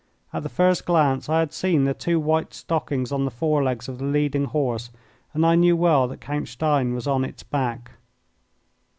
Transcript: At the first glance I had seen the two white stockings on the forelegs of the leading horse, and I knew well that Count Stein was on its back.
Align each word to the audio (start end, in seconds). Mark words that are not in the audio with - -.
At 0.33 0.41
the 0.41 0.49
first 0.49 0.83
glance 0.87 1.29
I 1.29 1.41
had 1.41 1.53
seen 1.53 1.83
the 1.83 1.93
two 1.93 2.19
white 2.19 2.55
stockings 2.55 3.11
on 3.11 3.23
the 3.23 3.29
forelegs 3.29 3.87
of 3.87 3.99
the 3.99 4.05
leading 4.05 4.45
horse, 4.45 4.89
and 5.31 5.45
I 5.45 5.53
knew 5.53 5.75
well 5.77 6.07
that 6.07 6.19
Count 6.19 6.47
Stein 6.47 6.95
was 6.95 7.05
on 7.05 7.23
its 7.23 7.43
back. 7.43 7.91